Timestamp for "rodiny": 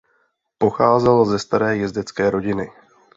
2.29-2.71